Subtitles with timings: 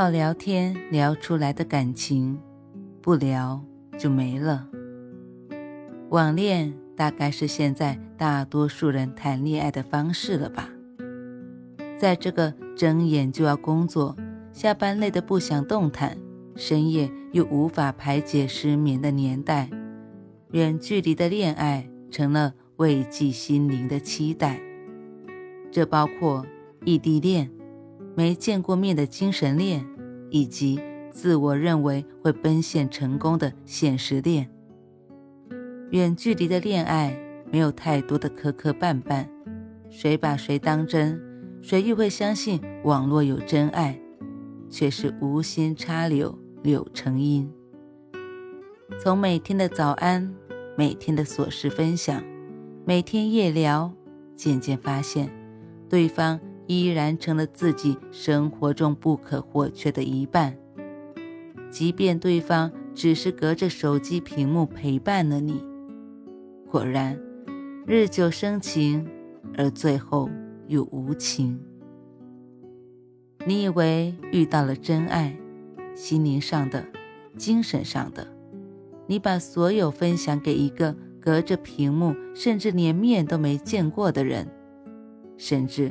[0.00, 2.40] 靠聊天聊出来的感情，
[3.02, 3.62] 不聊
[3.98, 4.66] 就没了。
[6.08, 10.70] 网恋大概是现在大多数人谈恋爱的方式了吧？
[11.98, 14.16] 在这个睁眼就要工作、
[14.54, 16.16] 下班累得不想动弹、
[16.56, 19.68] 深夜又无法排解失眠的年代，
[20.52, 24.62] 远距离的恋爱成了慰藉心灵的期待。
[25.70, 26.46] 这包括
[26.86, 27.50] 异地恋。
[28.16, 29.86] 没见过面的精神恋，
[30.30, 30.80] 以及
[31.10, 34.48] 自我认为会奔现成功的现实恋。
[35.90, 37.16] 远距离的恋爱
[37.50, 39.26] 没有太多的磕磕绊绊，
[39.90, 41.20] 谁把谁当真，
[41.60, 44.00] 谁又会相信网络有真爱？
[44.68, 47.50] 却是无心插柳柳成荫。
[49.00, 50.32] 从每天的早安，
[50.76, 52.22] 每天的琐事分享，
[52.86, 53.92] 每天夜聊，
[54.36, 55.28] 渐渐发现，
[55.88, 56.38] 对方。
[56.70, 60.56] 依然成了自己生活中不可或缺的一半，
[61.68, 65.64] 即便对方只是隔着手机屏幕陪伴了你。
[66.70, 67.18] 果然，
[67.88, 69.04] 日久生情，
[69.58, 70.30] 而最后
[70.68, 71.60] 又无情。
[73.44, 75.36] 你以为遇到了真爱，
[75.96, 76.86] 心灵上的、
[77.36, 78.24] 精神上的，
[79.08, 84.46] 你把所有分享给一个隔着屏幕，甚至连面都没见过的人，
[85.36, 85.90] 甚至。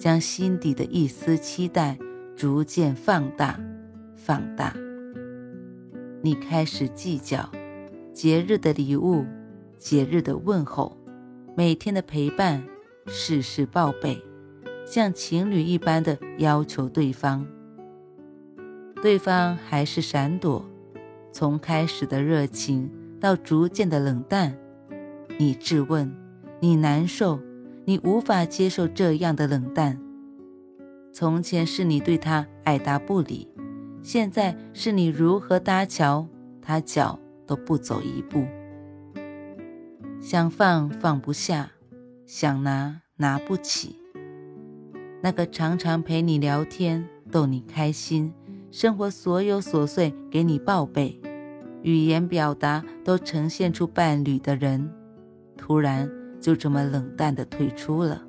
[0.00, 1.98] 将心底的一丝期待
[2.34, 3.60] 逐渐放大，
[4.16, 4.74] 放大。
[6.22, 7.46] 你开始计较
[8.14, 9.26] 节日的礼物、
[9.76, 10.96] 节日的问候、
[11.54, 12.66] 每天的陪伴、
[13.06, 14.18] 事事报备，
[14.86, 17.46] 像情侣一般的要求对方。
[19.02, 20.64] 对方还是闪躲，
[21.30, 24.56] 从开始的热情到逐渐的冷淡，
[25.38, 26.10] 你质问，
[26.58, 27.38] 你难受。
[27.90, 29.98] 你无法接受这样的冷淡。
[31.12, 33.48] 从前是你对他爱答不理，
[34.00, 36.24] 现在是你如何搭桥，
[36.62, 37.18] 他脚
[37.48, 38.46] 都不走一步。
[40.20, 41.72] 想放放不下，
[42.26, 43.96] 想拿拿不起。
[45.20, 48.32] 那个常常陪你聊天、逗你开心、
[48.70, 51.20] 生活所有琐碎给你报备、
[51.82, 54.88] 语言表达都呈现出伴侣的人，
[55.56, 56.08] 突然。
[56.40, 58.22] 就这么冷淡的退出了。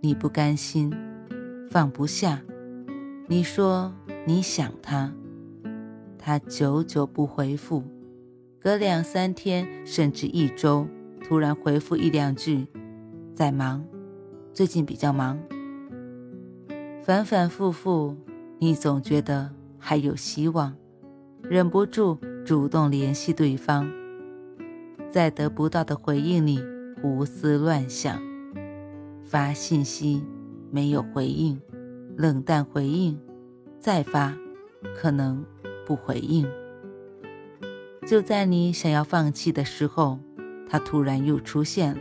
[0.00, 0.92] 你不甘心，
[1.70, 2.40] 放不下。
[3.26, 3.94] 你说
[4.26, 5.12] 你想他，
[6.18, 7.82] 他久久不回复，
[8.58, 10.86] 隔两三天甚至一周，
[11.22, 12.66] 突然回复一两句，
[13.32, 13.84] 在忙，
[14.52, 15.38] 最近比较忙。
[17.02, 18.16] 反反复复，
[18.58, 20.74] 你总觉得还有希望，
[21.42, 23.99] 忍不住主动联系对方。
[25.10, 26.62] 在得不到的回应里
[27.02, 28.22] 胡思乱想，
[29.24, 30.24] 发信息
[30.70, 31.60] 没有回应，
[32.16, 33.18] 冷淡回应，
[33.78, 34.36] 再发
[34.94, 35.44] 可能
[35.84, 36.46] 不回应。
[38.06, 40.20] 就在你想要放弃的时候，
[40.68, 42.00] 他突然又出现了，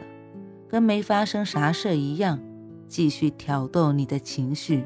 [0.68, 2.40] 跟没发生啥事一样，
[2.88, 4.86] 继续挑逗你的情绪。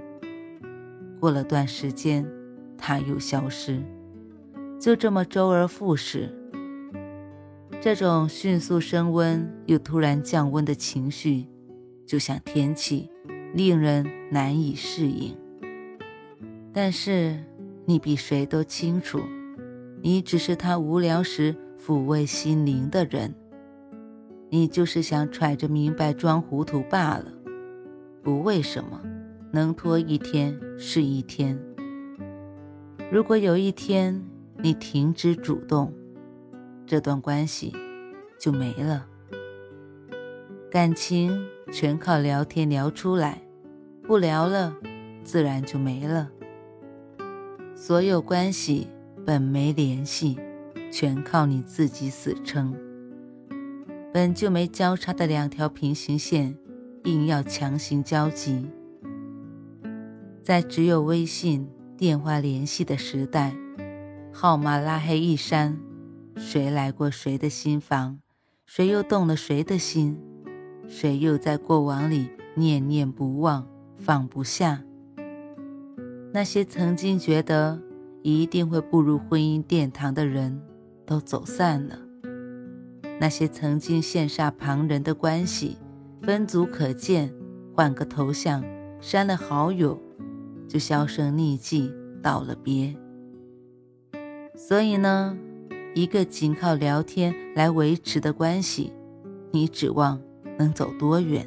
[1.20, 2.26] 过了段时间，
[2.78, 3.82] 他又消失，
[4.80, 6.34] 就这么周而复始。
[7.84, 11.46] 这种迅速升温又突然降温的情绪，
[12.08, 13.10] 就像天气，
[13.54, 15.36] 令人难以适应。
[16.72, 17.38] 但是
[17.84, 19.20] 你比谁都清楚，
[20.02, 23.36] 你只是他无聊时抚慰心灵的人。
[24.50, 27.26] 你就是想揣着明白装糊涂罢了。
[28.22, 29.02] 不为什么，
[29.52, 31.60] 能拖一天是一天。
[33.12, 34.24] 如果有一天
[34.60, 35.94] 你停止主动，
[36.86, 37.74] 这段关系
[38.38, 39.06] 就没了，
[40.70, 43.42] 感情全靠聊天聊出来，
[44.04, 44.76] 不聊了，
[45.24, 46.30] 自然就没了。
[47.74, 48.88] 所有关系
[49.26, 50.38] 本没联系，
[50.92, 52.76] 全靠你自己死撑。
[54.14, 56.56] 本就没交叉的两条平行线，
[57.06, 58.70] 硬要强行交集，
[60.44, 63.56] 在只有微信电话联系的时代，
[64.32, 65.80] 号码拉黑一删。
[66.36, 68.20] 谁来过谁的心房？
[68.66, 70.20] 谁又动了谁的心？
[70.88, 74.84] 谁又在过往里念念不忘、放不下？
[76.34, 77.80] 那些曾经觉得
[78.22, 80.62] 一定会步入婚姻殿堂的人
[81.06, 82.00] 都走散了。
[83.20, 85.78] 那些曾经羡煞旁人的关系，
[86.22, 87.34] 分组可见，
[87.76, 88.64] 换个头像，
[89.00, 90.02] 删了好友，
[90.68, 92.96] 就销声匿迹，道了别。
[94.56, 95.38] 所以呢，
[95.96, 98.92] 一个仅靠聊天来维持的关系，
[99.52, 100.20] 你指望
[100.58, 101.46] 能走多远？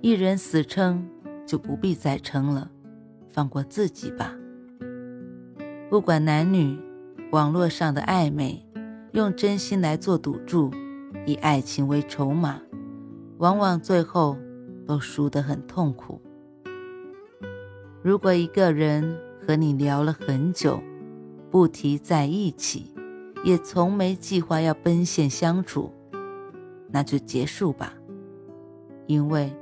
[0.00, 1.06] 一人死撑，
[1.46, 2.70] 就不必再撑了，
[3.28, 4.34] 放过自己吧。
[5.90, 6.78] 不管男女，
[7.30, 8.66] 网络上的暧昧。
[9.12, 10.70] 用真心来做赌注，
[11.26, 12.60] 以爱情为筹码，
[13.38, 14.38] 往往最后
[14.86, 16.22] 都输得很痛苦。
[18.02, 20.80] 如果一个人和你聊了很久，
[21.50, 22.94] 不提在一起，
[23.42, 25.92] 也从没计划要奔现相处，
[26.90, 27.94] 那就结束吧。
[29.06, 29.52] 因为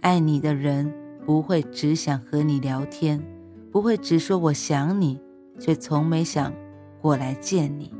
[0.00, 0.92] 爱你的人
[1.24, 3.22] 不会只想和你聊天，
[3.70, 5.20] 不会只说我想你，
[5.58, 6.52] 却从没想
[7.00, 7.92] 过来见你。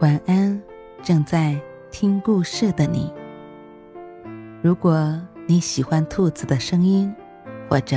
[0.00, 0.60] 晚安，
[1.02, 1.60] 正在
[1.90, 3.12] 听故事的你。
[4.62, 7.14] 如果你喜欢兔子的声音，
[7.68, 7.96] 或者